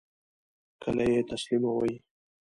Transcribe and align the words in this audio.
کله 0.81 1.03
یی 1.11 1.21
تسلیموئ؟ 1.29 1.93